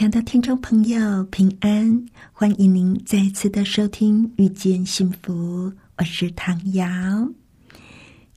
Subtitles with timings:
[0.00, 2.06] 亲爱的听众朋友，平安！
[2.32, 6.88] 欢迎您再次的收听《遇见幸福》，我是唐瑶。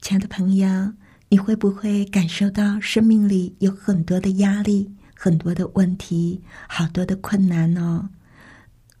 [0.02, 0.92] 亲爱的朋友，
[1.30, 8.10] 你会不会感受到生命里有很多的压力、很多的问题、好多的困难哦？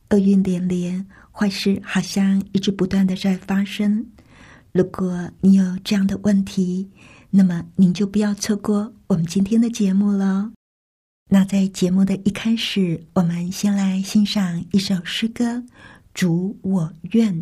[0.08, 4.06] 厄运连连，坏事好像一直不断的在发生。
[4.72, 6.88] 如果你有这样的问题，
[7.28, 10.52] 那么您就不要错过我们今天的节目了。
[11.28, 15.44] 那在节目的一开始，我们先来欣赏一首诗歌
[16.12, 17.34] 《主我愿》。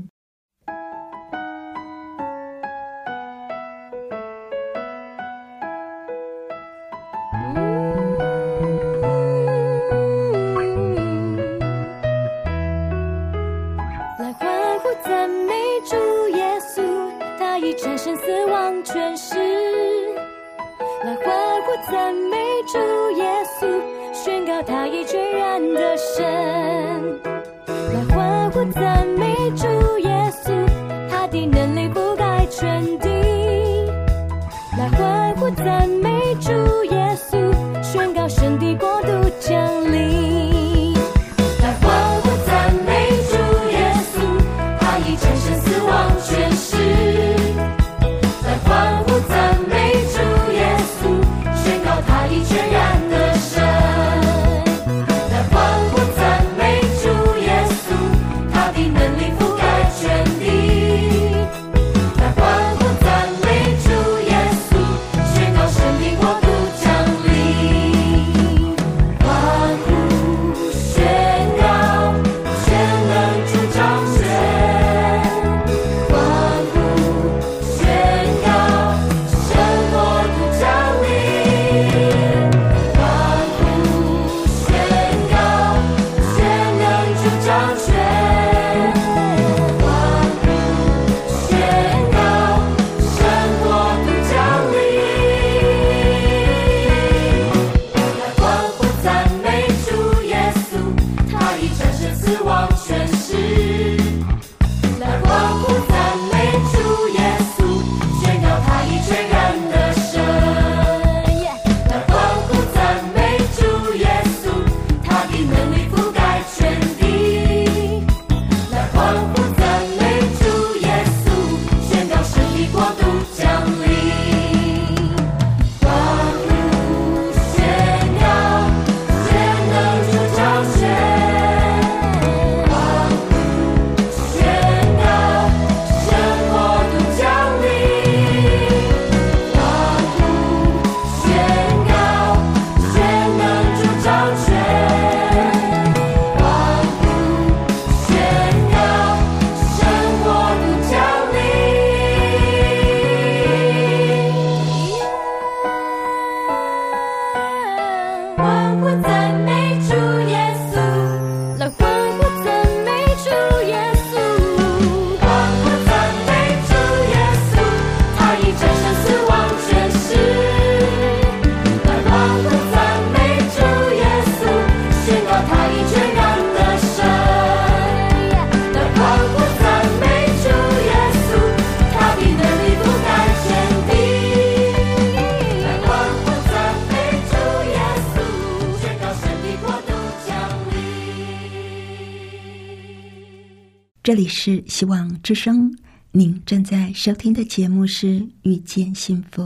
[194.13, 195.75] 这里是希望之声，
[196.11, 199.43] 您正在收听的节目是《遇见幸福》，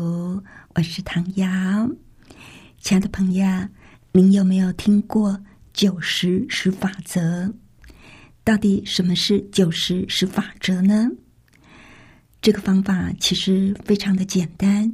[0.74, 1.88] 我是唐瑶。
[2.80, 3.46] 亲爱的朋友，
[4.10, 5.40] 您有没有听过
[5.72, 7.54] 九十十法则？
[8.42, 11.08] 到底什么是九十十法则呢？
[12.42, 14.92] 这个方法其实非常的简单，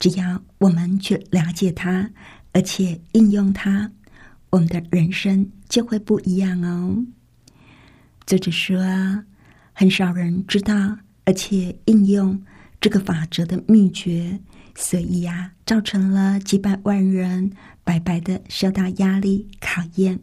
[0.00, 2.10] 只要我们去了解它，
[2.50, 3.88] 而且应用它，
[4.50, 7.06] 我们的人生就会不一样哦。
[8.24, 8.78] 作者说，
[9.72, 12.40] 很少人知道，而且应用
[12.80, 14.38] 这个法则的秘诀，
[14.74, 17.52] 所以呀、造成了几百万人
[17.84, 20.18] 白白的受到压力、考验、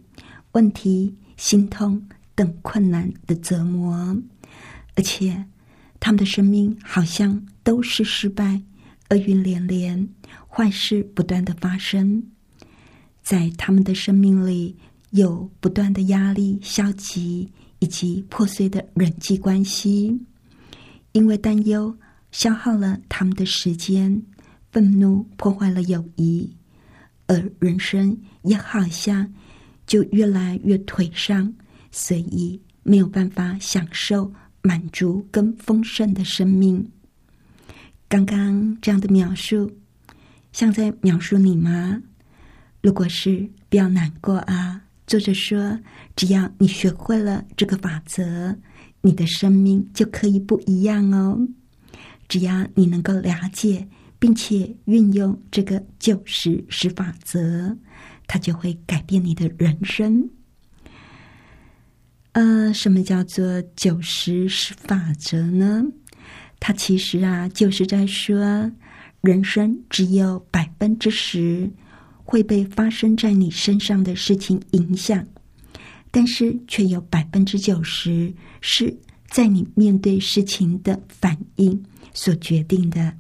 [0.53, 4.17] 问题、心痛等困难的折磨，
[4.95, 5.45] 而且
[5.99, 8.61] 他们的生命好像都是失败、
[9.09, 10.07] 厄运连连、
[10.47, 12.23] 坏事不断的发生，
[13.21, 14.77] 在他们的生命里
[15.11, 20.19] 有不断的压力、消极以及破碎的人际关系，
[21.13, 21.95] 因为担忧
[22.31, 24.21] 消耗了他们的时间，
[24.71, 26.55] 愤怒破坏了友谊。
[27.27, 29.31] 而人生也好像
[29.85, 31.53] 就越来越颓丧，
[31.91, 34.31] 所以没有办法享受
[34.61, 36.89] 满足跟丰盛的生命。
[38.07, 39.71] 刚刚这样的描述，
[40.51, 42.01] 像在描述你吗？
[42.81, 44.78] 如果是，不要难过啊。
[45.09, 45.79] 作者说，
[46.15, 48.55] 只要你学会了这个法则，
[49.01, 51.47] 你的生命就可以不一样哦。
[52.27, 53.87] 只要你能够了解。
[54.21, 57.77] 并且运用这个九十十法则，
[58.27, 60.29] 它就会改变你的人生。
[62.33, 65.85] 呃，什么叫做九十十法则呢？
[66.59, 68.69] 它其实啊，就是在说，
[69.21, 71.71] 人生只有百分之十
[72.29, 75.25] 会被发生在你身上的事情影响，
[76.11, 78.31] 但是却有百分之九十
[78.61, 78.95] 是
[79.31, 81.83] 在你面对事情的反应
[82.13, 83.11] 所决定的。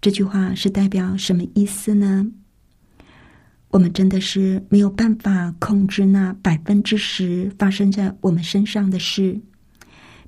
[0.00, 2.26] 这句话是代表什么意思呢？
[3.68, 9.40] 我们真的是没有办法控制那百分之十发生在我们身上的事，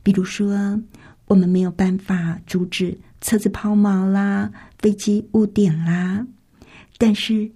[0.05, 0.81] 比如说，
[1.27, 6.25] 我们没有办法阻止车子抛锚啦、飞机误点啦，
[6.99, 7.51] 但是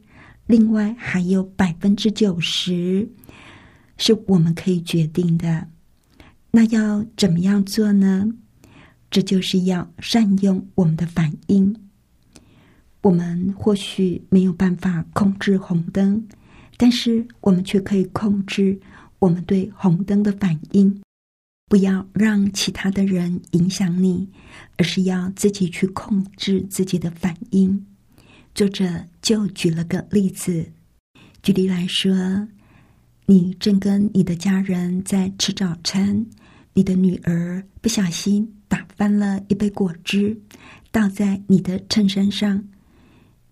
[0.47, 3.09] 另外还有百分之九十
[3.97, 5.69] 是我们可以决定的。
[6.51, 8.29] 那要怎么样做呢？
[9.11, 11.75] 这就是要善用我们的反应。
[13.03, 16.29] 我们或许没有办法控制红灯，
[16.77, 18.79] 但是我们却可以控制
[19.19, 21.01] 我们对红灯的反应。
[21.69, 24.29] 不要让其他的人影响你，
[24.77, 27.87] 而是要自己去控制自己的反应。
[28.55, 30.67] 作者就举了个例子，
[31.41, 32.13] 举例来说，
[33.27, 36.27] 你正跟你的家人在吃早餐，
[36.75, 40.37] 你的女儿不小心打翻了一杯果汁，
[40.91, 42.61] 倒在你的衬衫上。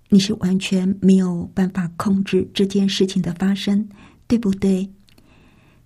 [0.09, 3.89] 你是完全没有办法控制这件事情的发生，
[4.27, 4.91] 对不对？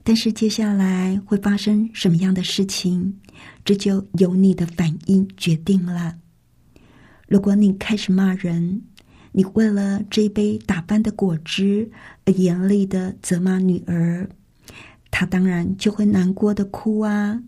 [0.02, 3.14] 但是接下来会发生什么样的事情，
[3.62, 6.16] 这就由你的反应决定了。
[7.28, 8.82] 如果你开始骂人，
[9.32, 11.90] 你为了这杯打翻的果汁
[12.24, 14.28] 而严厉的责骂女儿，
[15.10, 17.42] 她当然就会难过的哭啊。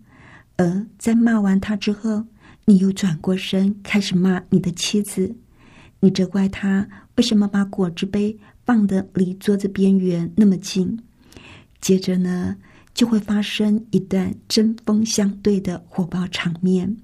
[0.57, 2.25] 而在骂完她之后，
[2.65, 5.35] 你又转过身开始骂你的妻子。
[5.99, 10.99] 你责怪他为什么把果汁杯放的离桌子边缘那么近？
[11.81, 12.55] 接着呢，
[12.93, 16.95] 就会发生一段针锋相对的火爆场面。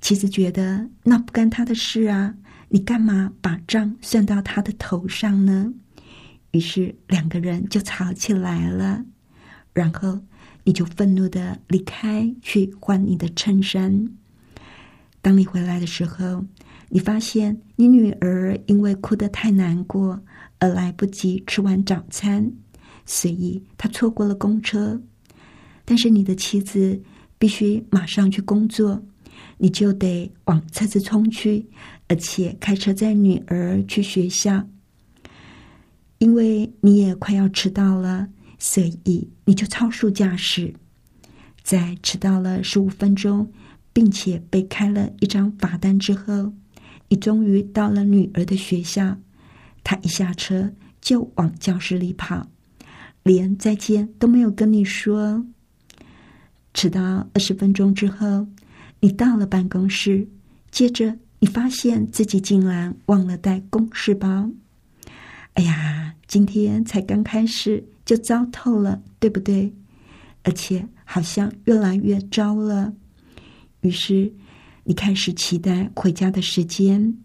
[0.00, 2.34] 妻子觉得那不干他的事啊，
[2.72, 5.72] 你干嘛把账算到他的头上呢？
[6.52, 9.04] 于是两个人就吵起来了。
[9.74, 10.18] 然后
[10.64, 14.08] 你就愤怒的离开，去换你的衬衫。
[15.20, 16.44] 当你回来的时候。
[16.94, 20.22] 你发现你女儿因为哭得太难过
[20.58, 22.52] 而来不及吃完早餐，
[23.06, 25.00] 所以她错过了公车。
[25.86, 27.00] 但是你的妻子
[27.38, 29.02] 必须马上去工作，
[29.56, 31.66] 你就得往车子冲去，
[32.12, 34.68] 而且开车载女儿去学校。
[36.18, 38.28] 因为你也快要迟到了，
[38.58, 40.74] 所以你就超速驾驶，
[41.62, 43.50] 在迟到了十五分钟，
[43.94, 46.52] 并且被开了一张罚单之后。
[47.08, 49.16] 你终于到了女儿的学校，
[49.82, 52.46] 她一下车就往教室里跑，
[53.22, 55.46] 连再见都没有跟你说。
[56.74, 58.46] 迟到二十分钟之后，
[59.00, 60.28] 你到了办公室，
[60.70, 64.48] 接着你发现自己竟然忘了带公事包。
[65.54, 69.74] 哎呀，今天才刚开始就糟透了，对不对？
[70.44, 72.94] 而且好像越来越糟了。
[73.80, 74.32] 于是。
[74.84, 77.16] 你开始期待回家的时间，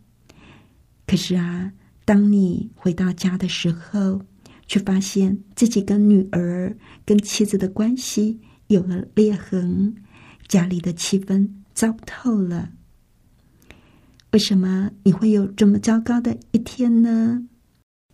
[1.07, 1.71] 可是啊，
[2.05, 4.21] 当你回到家的时候，
[4.67, 9.95] 却发现自己跟女儿、跟妻子的关系有了裂痕，
[10.47, 12.69] 家里的气氛糟透了。
[14.37, 17.41] 为什么你会有这么糟糕的一天呢？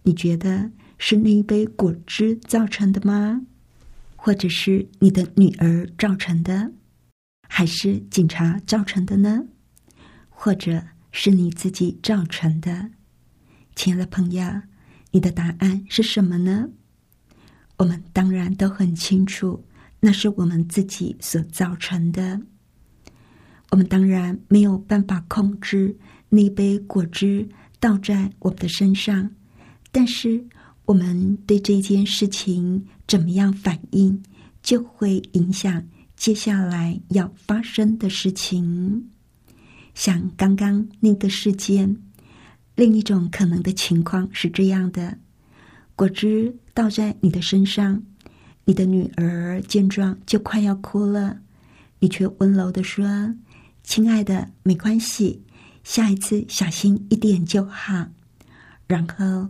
[0.04, 3.42] 你觉得是那一杯果汁造成的吗？
[4.16, 6.72] 或者是你的女儿造成的？
[7.50, 9.48] 还是警察造成的呢？
[10.30, 12.92] 或者是你自己造成的？
[13.76, 14.62] 亲爱的朋友，
[15.12, 16.70] 你的答案是什么呢？
[17.80, 19.66] 我们当然都很清楚，
[20.00, 22.40] 那是我们自己所造成的。
[23.72, 25.98] 我们当然没有办法控制
[26.36, 27.48] 那杯果汁
[27.80, 29.30] 倒在我们的身上，
[29.92, 30.44] 但是
[30.86, 34.20] 我们对这件事情怎么样反应，
[34.64, 35.86] 就会影响
[36.16, 39.08] 接下来要发生的事情。
[39.94, 41.96] 像刚刚那个事件，
[42.76, 45.16] 另一种可能的情况是这样的：
[45.96, 48.02] 果汁倒在你的身上，
[48.66, 51.38] 你的女儿见状就快要哭了，
[52.00, 53.36] 你却温柔的说
[53.86, 55.44] ：“亲爱的，没关系，
[55.84, 58.08] 下一次小心一点就好。”
[58.88, 59.50] 然后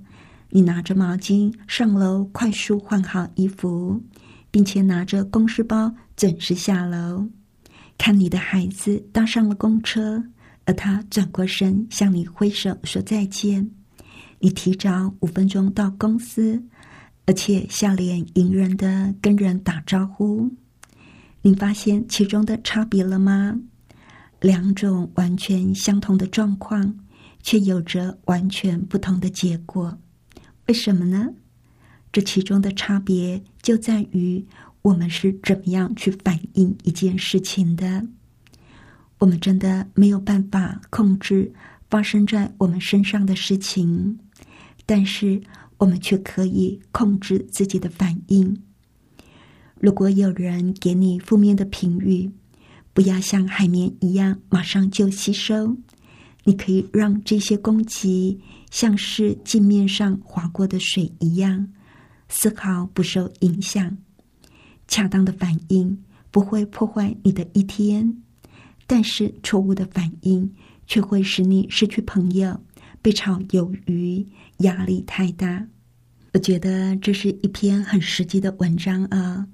[0.50, 4.02] 你拿着毛巾上楼，快速换好衣服，
[4.52, 7.28] 并且拿着公事包准时下楼，
[7.98, 10.24] 看你的孩子搭上了公车。
[10.66, 13.70] 而他转过身向你挥手说再见，
[14.40, 16.64] 你提早五分钟到公司，
[17.26, 20.50] 而且笑脸迎人的跟人打招呼。
[21.42, 23.60] 你发现其中的差别了吗？
[24.44, 27.00] 两种完全相同的状况，
[27.42, 29.98] 却有着完全不同的结果。
[30.68, 31.30] 为什么呢？
[32.12, 34.46] 这其中的差别就在于
[34.82, 38.06] 我们是怎么样去反映一件事情的。
[39.20, 41.54] 我们真的没有办法控制
[41.90, 44.20] 发生在我们身上的事情，
[44.86, 45.42] 但是
[45.78, 48.62] 我们却可以控制自己的反应。
[49.80, 52.30] 如果有人给你负面的评语，
[52.94, 55.76] 不要像海绵一样马上就吸收，
[56.44, 61.68] 你可以让这些攻击像是镜面上划过的水一样，
[62.30, 63.98] 丝毫不受影响。
[64.88, 68.18] 恰当的反应不会破坏你的一天。
[68.86, 70.54] 但是错误的反应
[70.86, 72.60] 却会使你失去朋友，
[73.02, 75.66] 被炒鱿鱼，压力太大。
[76.34, 79.48] 我觉得这是一篇很实际的文章啊。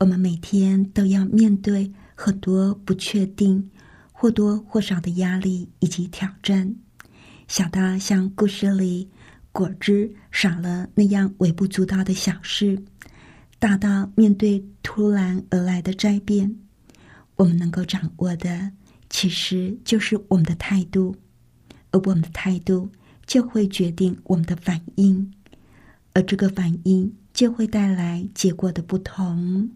[0.00, 3.70] 我们每天都要面对很多不确定、
[4.12, 6.74] 或多或少的压力以及挑战，
[7.48, 9.10] 小到像故事里
[9.52, 12.82] 果汁少了那样微不足道的小事，
[13.58, 16.56] 大到面对突然而来的灾变。
[17.36, 18.70] 我们能够掌握的，
[19.10, 21.16] 其实就是我们的态度，
[21.90, 22.88] 而我们的态度
[23.26, 25.32] 就会决定我们的反应，
[26.12, 29.68] 而这个反应就会带来结果的不同。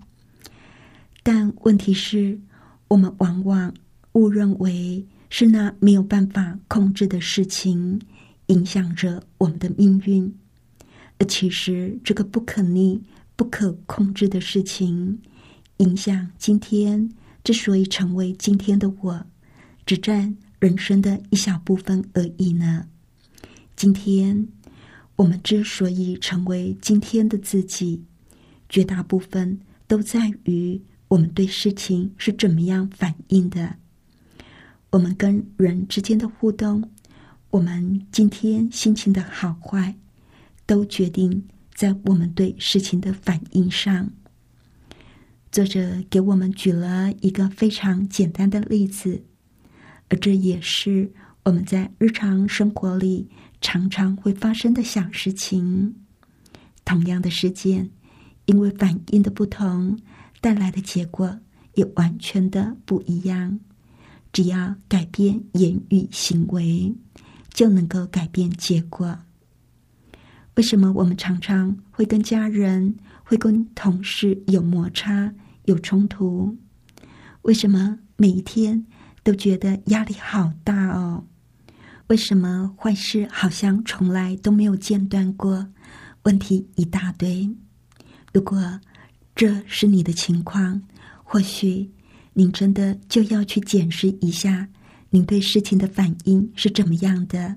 [1.31, 2.41] 但问题是，
[2.89, 3.75] 我们往往
[4.13, 8.01] 误认为是那没有办法控制的事情
[8.47, 10.35] 影响着我们的命运，
[11.19, 13.03] 而其实这个不可逆、
[13.37, 15.21] 不可控制的事情
[15.77, 17.11] 影响今天。
[17.45, 19.27] 之所以成为今天的我，
[19.85, 22.87] 只占人生的一小部分而已呢。
[23.77, 24.49] 今天
[25.17, 28.03] 我们之所以成为今天的自己，
[28.71, 33.77] 绝大部分都在于我们对事情是怎么样反应的。
[34.91, 36.91] 我们跟人之间的互动，
[37.51, 39.97] 我们今天心情的好坏，
[40.65, 44.11] 都决定在我们对事情的反应上。
[45.51, 49.25] 作者给我们举了一个非常简单的例子，
[50.09, 51.11] 而这也是
[51.45, 53.29] 我们在日常生活里
[53.61, 55.95] 常常会发生的小事情。
[56.85, 57.91] 同样的事件，
[58.47, 59.99] 因为反应的不同，
[60.41, 61.39] 带来的结果
[61.75, 63.59] 也完全的不一样。
[64.33, 66.95] 只要改变言语行为，
[67.53, 69.19] 就能够改变结果。
[70.57, 72.97] 为什么我们常常会跟家人？
[73.25, 75.35] 会跟同事有摩擦、
[75.67, 76.57] 有冲突，
[77.43, 78.87] 为什么每一天
[79.23, 81.27] 都觉得压力好大哦？
[82.07, 85.69] 为什么坏事好像从来都没有间断过？
[86.23, 87.55] 问题一大堆。
[88.33, 88.81] 如果
[89.39, 90.83] 这是你的情况，
[91.23, 91.89] 或许
[92.33, 94.69] 您真的就要去检视一下，
[95.11, 97.55] 您对事情的反应是怎么样的，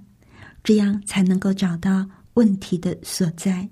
[0.64, 3.68] 这样才能够找到问题的所在。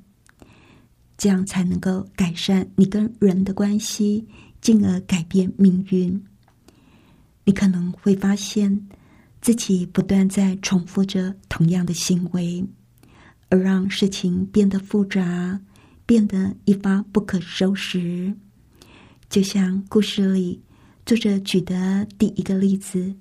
[1.20, 4.28] 这样才能够改善你跟人的关系，
[4.60, 6.20] 进而改变命运。
[7.44, 8.88] 你可能会发现
[9.39, 12.66] 自己不断在重复着同样的行为，
[13.50, 15.62] 而让事情变得复杂，
[16.10, 18.34] 变得一发不可收拾。
[19.30, 20.60] 就像故事里
[21.06, 23.13] 作者举的第一个例子：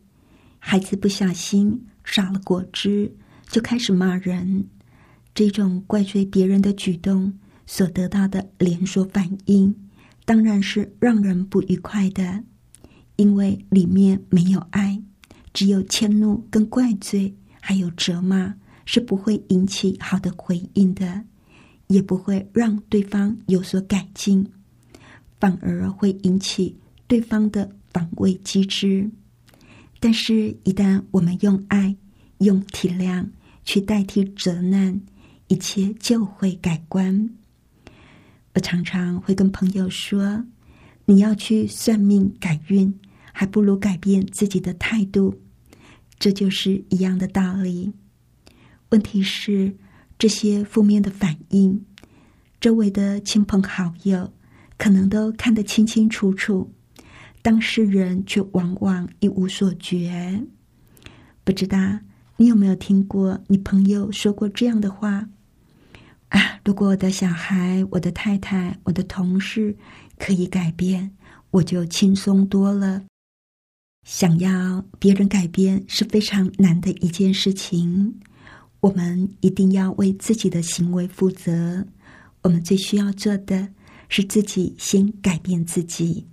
[0.58, 3.14] 孩子不小心洒了果汁，
[3.46, 4.66] 就开始骂人。
[5.34, 7.38] 这种怪罪别人的举动。
[7.66, 9.74] 所得到的连锁反应，
[10.24, 12.42] 当然是让人不愉快的，
[13.16, 15.02] 因为里面没有爱，
[15.52, 18.54] 只有迁怒跟怪罪，还有责骂，
[18.86, 21.24] 是不会引起好的回应的，
[21.88, 24.46] 也不会让对方有所改进，
[25.38, 29.10] 反而会引起对方的防卫机制。
[30.00, 31.96] 但是，一旦我们用爱、
[32.38, 33.26] 用体谅
[33.64, 35.00] 去代替责难，
[35.48, 37.28] 一切就会改观。
[38.54, 40.44] 我常常会跟朋友说
[41.06, 42.92] ：“你要去算命改运，
[43.32, 45.40] 还不如改变自己的态度。”
[46.18, 47.92] 这就是一样的道理。
[48.90, 49.76] 问题是，
[50.18, 51.84] 这些负面的反应，
[52.60, 54.32] 周围的亲朋好友
[54.76, 56.72] 可能都看得清清楚楚。
[57.40, 60.42] 当事人却往往一无所觉。
[61.44, 61.78] 不知道
[62.36, 65.28] 你有没有听过你朋友说过这样的话
[66.30, 66.60] 啊？
[66.64, 69.74] 如果我的小孩、我的太太、我的同事
[70.18, 71.12] 可以改变，
[71.52, 73.04] 我就轻松多了。
[74.04, 78.20] 想要别人改变是非常难的一件事情。
[78.80, 81.86] 我们一定要为自己的行为负责。
[82.42, 83.68] 我们最需要做的
[84.08, 86.26] 是自己先改变自己。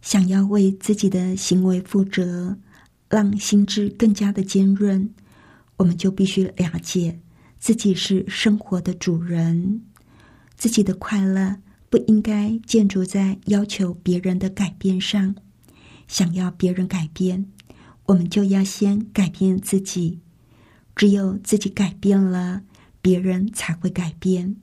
[0.00, 2.56] 想要为自己的行为负责，
[3.08, 5.12] 让心智更加的坚韧，
[5.76, 7.20] 我们就必须了解
[7.58, 9.82] 自己是生活的主人。
[10.56, 11.56] 自己的快乐
[11.90, 15.34] 不应该建筑在要求别人的改变上。
[16.06, 17.50] 想要别人改变，
[18.04, 20.20] 我们就要先改变自己。
[20.96, 22.62] 只有自己改变了，
[23.02, 24.56] 别人才会改变。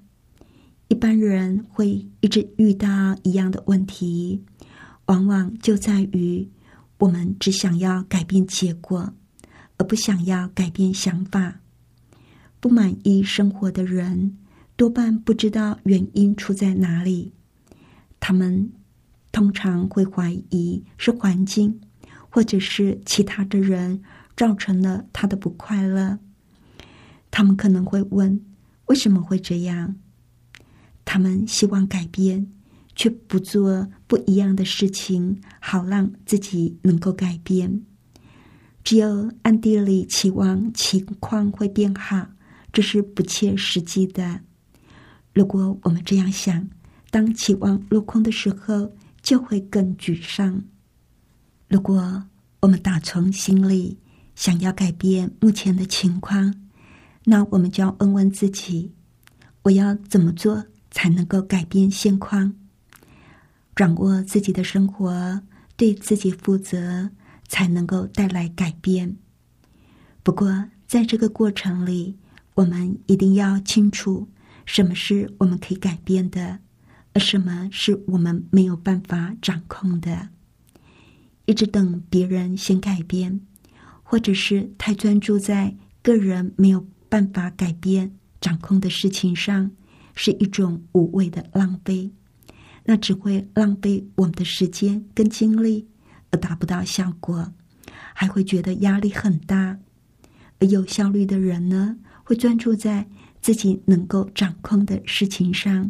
[0.88, 4.44] 一般人会一直遇到一样的问题。
[5.08, 6.48] 往往就在于
[6.98, 9.14] 我们只想要改变结果，
[9.78, 11.60] 而不想要改变想法。
[12.60, 14.38] 不满意生活的人
[14.78, 17.34] 多半不知道原因出在哪里，
[18.20, 18.72] 他们
[19.32, 21.82] 通常会怀疑是环境
[22.30, 24.02] 或者是其他的人
[24.36, 26.20] 造成了他的不快乐。
[27.30, 28.44] 他们可能会问：
[28.86, 29.96] 为什么会这样？
[31.06, 32.52] 他们希望改变。
[32.94, 37.82] 却不做不一样的事情，好让自己能够改变。
[38.84, 42.28] 只有暗地里期望情况会变好，
[42.74, 44.42] 这是不切实际的。
[45.34, 46.68] 如果我们这样想，
[47.10, 50.62] 当期望落空的时候，就会更沮丧。
[51.70, 52.26] 如果
[52.60, 53.98] 我们打从心里
[54.42, 56.56] 想要改变目前的情况，
[57.26, 58.92] 那我们就要问问自己：
[59.62, 62.52] 我要怎么做才能够改变现况？
[63.76, 65.44] 掌握自己的生活，
[65.78, 67.12] 对自己负责，
[67.48, 69.16] 才能够带来改变。
[70.24, 72.18] 不过，在这个过程里，
[72.56, 74.28] 我们一定要清楚
[74.66, 76.58] 什么是我们可以改变的，
[77.14, 80.30] 而什么是我们没有办法掌控的。
[81.46, 83.42] 一直等别人先改变，
[84.12, 89.72] 或者是太专注在个人没有办法改变、掌控的事情上，
[90.16, 92.12] 是一种无谓的浪费。
[92.84, 95.88] 那只会浪费我们的时间跟精力，
[96.30, 97.54] 而达不到效果，
[98.14, 99.80] 还会觉得压力很大。
[100.60, 101.96] 而有效率的人呢，
[102.26, 103.08] 会专注在
[103.42, 105.90] 自己能够掌控的事情上。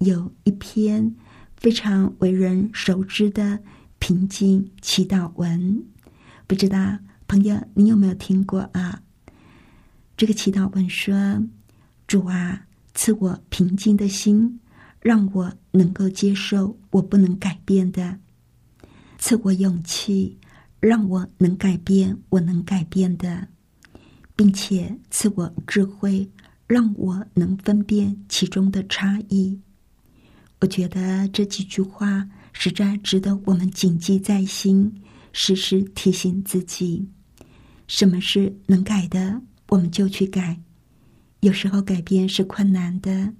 [0.00, 1.14] 有一篇
[1.56, 3.60] 非常为人熟知的
[4.00, 5.84] 平静祈祷文，
[6.46, 9.02] 不知道朋友你有没有听过啊？
[10.16, 11.42] 这个祈祷文说
[12.06, 14.60] ：“主啊，赐我平静的心。”
[15.00, 18.18] 让我能够接受我不能改变的，
[19.18, 20.36] 赐我勇气，
[20.80, 23.46] 让我能改变我能改变的，
[24.34, 26.28] 并且赐我智慧，
[26.66, 29.60] 让我能分辨其中的差异。
[30.60, 34.92] 我觉得这几句话实在值得我们谨记在心，
[35.38, 37.10] 时时提醒自己：
[37.86, 40.62] 什么是能改的，我们就去改。
[41.40, 43.34] 有时候改变是困难的。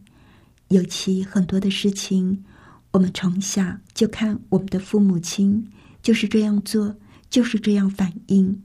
[0.68, 2.44] 尤其很多的事情，
[2.90, 5.66] 我们从小就看我们的父母亲
[6.02, 6.96] 就是这样做，
[7.30, 8.62] 就是这样反应。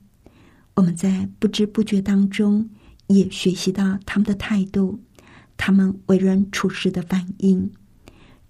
[0.73, 2.69] 我们在不知不觉当中
[3.07, 4.99] 也学习到他们的态度，
[5.55, 7.71] 他们为人处事的反应，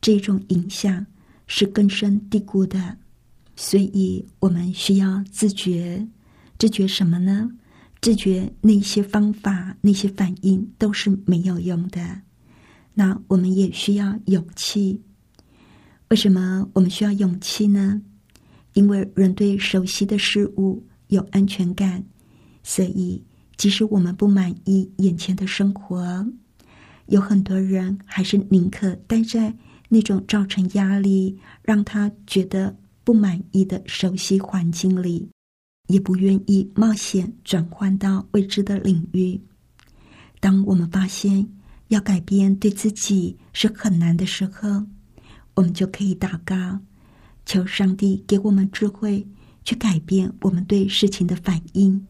[0.01, 1.05] 这种影响
[1.45, 2.97] 是根深蒂固的。
[3.63, 6.07] 所以我们需要自觉，
[6.57, 7.47] 自觉什么呢？
[8.01, 12.01] 自觉那些方法、那些反应都是没有用的。
[12.95, 14.99] 那我们也需要勇气。
[16.09, 18.01] 为什么我们需要勇气呢？
[18.73, 22.03] 因为人对熟悉的事物有安全感，
[22.63, 23.23] 所以
[23.57, 26.25] 即使我们不满意眼前的生活，
[27.05, 29.55] 有很多人还是宁可待在
[29.87, 32.75] 那种造成压力、让他觉得
[33.11, 35.29] 不满意的熟悉环境里，
[35.89, 39.37] 也不愿意冒险转换到未知的领域。
[40.39, 41.45] 当我们发现
[41.89, 44.85] 要改变对自己是很难的时候，
[45.55, 46.79] 我们就可以祷告，
[47.45, 49.27] 求上帝给我们智慧，
[49.65, 52.07] 去改变我们对事情的反应。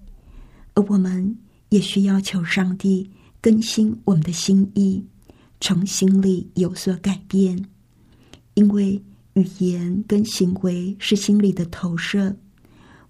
[0.75, 1.35] 而我们
[1.69, 3.09] 也需要求上帝
[3.41, 5.03] 更新我们的心意，
[5.59, 7.65] 从心里有所改变，
[8.53, 9.01] 因为
[9.33, 12.35] 语言跟行为是心理的投射。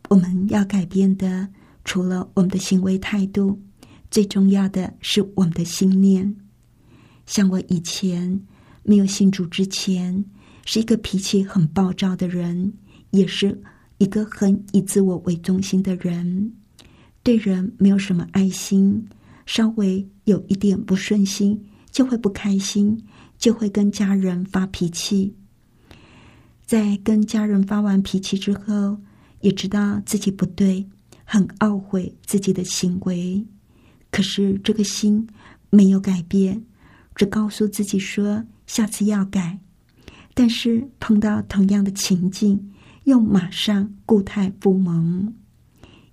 [0.10, 1.48] 我们要改变的，
[1.84, 3.60] 除了我们的行为态度，
[4.10, 6.36] 最重要的是我们的心念。
[7.26, 8.42] 像我以前
[8.84, 10.24] 没有信主之前，
[10.66, 12.74] 是一个脾气很暴躁的人，
[13.12, 13.62] 也是
[14.00, 16.52] 一个很以自我为中心的人，
[17.24, 19.08] 对人没有什么爱心，
[19.46, 23.02] 稍微有一点不顺心就会不开心，
[23.38, 25.34] 就会跟家人发脾气。
[26.72, 28.98] 在跟家人发完脾气之后。
[29.42, 30.88] 也知道自己不对，
[31.26, 33.44] 很懊悔自己的行为，
[34.12, 35.28] 可是这个心
[35.72, 36.64] 没有改变，
[37.16, 39.60] 只告诉自己说下次要改。
[40.36, 42.72] 但是碰到同样的情境，
[43.06, 45.34] 又马上固态不萌。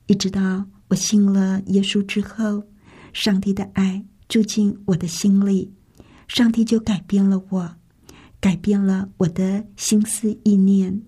[0.06, 2.64] 一直到我信了耶稣之后，
[3.12, 5.70] 上帝的爱住进我的心里，
[6.26, 7.76] 上帝就改变了我，
[8.40, 11.02] 改变了我的心思意念。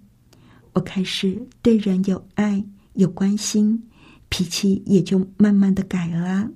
[0.73, 2.65] 我开始对人有爱、
[2.95, 3.89] 有关心，
[4.29, 6.51] 脾气也就慢慢的改了。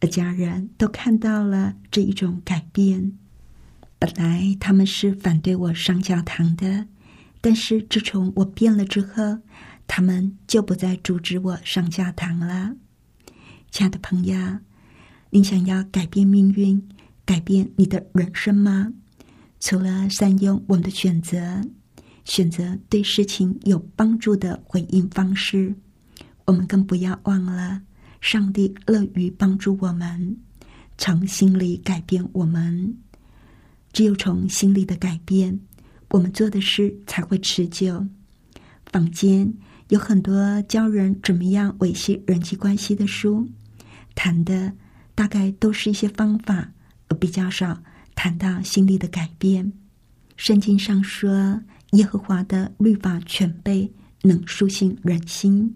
[0.00, 3.18] 而家人都看到了这一种改变。
[3.98, 6.86] 本来他们是反对我上教堂的，
[7.40, 9.40] 但是自从我变了之后，
[9.86, 12.76] 他们就不再阻止我上教堂了。
[13.70, 14.36] 亲爱的朋友，
[15.30, 16.88] 你想要改变命运、
[17.24, 18.92] 改变你的人生吗？
[19.60, 21.62] 除了善用我们的选择。
[22.24, 25.74] 选择对事情有帮助的回应方式，
[26.44, 27.80] 我们更不要忘了，
[28.20, 30.36] 上帝乐于帮助我们，
[30.98, 32.94] 从心里改变我们。
[33.94, 35.58] 只有从心里的改变，
[36.10, 38.06] 我们做的事才会持久。
[38.92, 39.54] 坊间
[39.88, 43.48] 有很多教人怎么样维系人际关系的书，
[44.14, 44.74] 谈的
[45.14, 46.72] 大概都是一些方法，
[47.08, 47.82] 而比较少
[48.18, 49.72] 谈到心理的改变。
[50.36, 51.62] 圣经上说。
[51.92, 55.74] 耶和华的律法全备，能苏醒人心。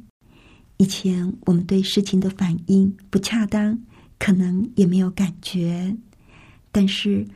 [0.77, 3.81] 以前我们对事情的反应不恰当，
[4.19, 5.97] 可能也没有感觉。
[6.71, 7.27] 但是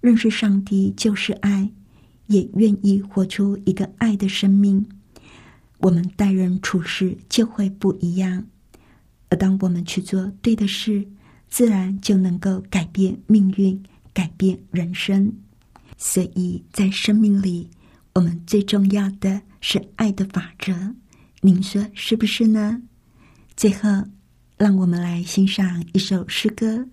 [0.00, 1.68] 认识上帝就是爱，
[2.28, 4.86] 也愿意活出一个爱的生命，
[5.78, 8.46] 我们待人处事就会不一样。
[9.30, 11.04] 而当我们去做对的事，
[11.48, 15.32] 自然就能够改变命运，改变人生。
[15.96, 17.70] 所以在生命里。
[18.14, 20.94] 我们最重要的是爱的法则，
[21.40, 22.82] 您说是不是呢？
[23.56, 23.88] 最后，
[24.58, 26.86] 让我们来欣赏一首诗歌。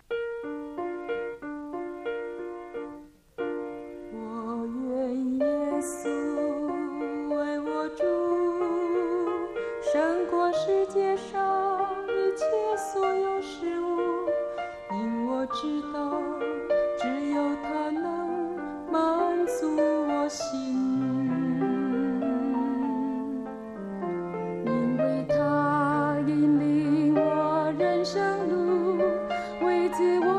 [29.91, 30.38] 自，我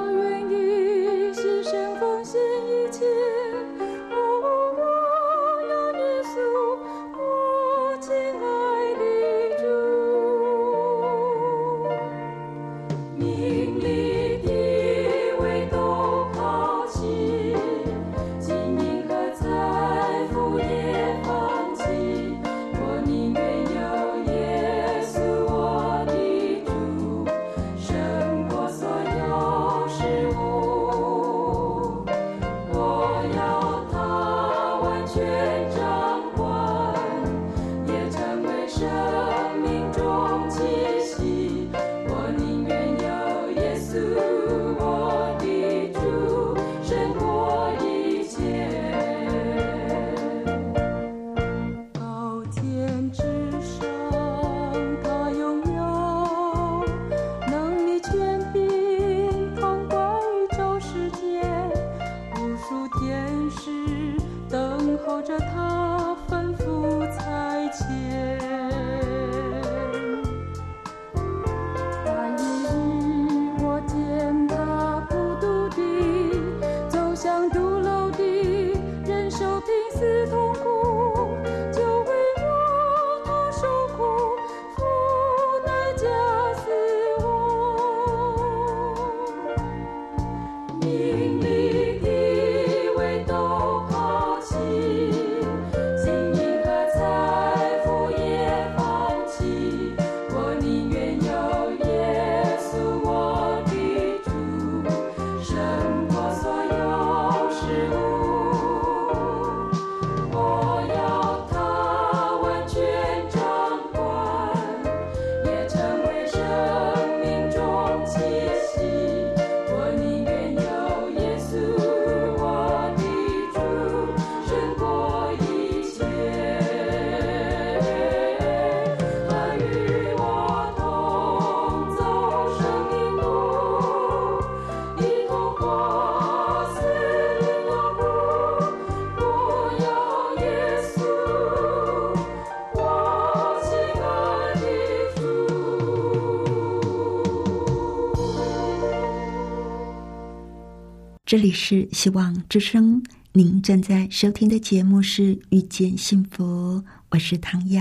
[151.31, 153.01] 这里是希望之声，
[153.33, 157.81] 您正在收听的节目是《遇见幸福》，我是唐瑶。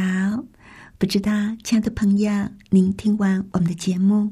[0.99, 1.31] 不知道，
[1.63, 2.31] 亲爱的朋友，
[2.69, 4.31] 您听完我们的节目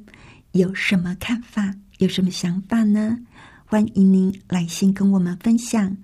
[0.52, 1.74] 有什么看法？
[1.98, 3.18] 有什么想法呢？
[3.66, 5.98] 欢迎您来信跟我们分享。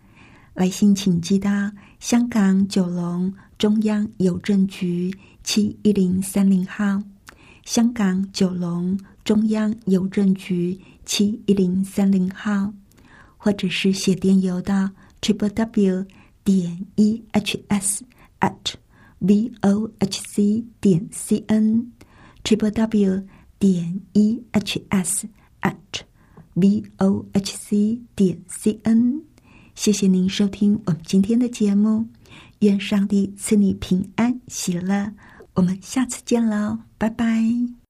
[0.55, 6.99] 来信请寄到香港九龙中央邮政局七一零三零号，
[7.63, 12.73] 香港九龙中央邮政局七一零三零号。
[13.43, 14.89] 或者是写电邮到
[15.21, 16.05] triple w
[16.45, 18.05] 点 e h s
[18.39, 18.73] at
[19.19, 21.91] v o h c 点 c n
[22.41, 23.27] triple w
[23.59, 25.27] 点 e h s
[25.59, 25.75] at
[26.53, 29.21] v o h c 点 c n。
[29.75, 32.07] 谢谢您收听我们今天的节目，
[32.59, 35.11] 愿上帝赐你平安喜乐。
[35.55, 37.82] 我们下次见喽，拜拜。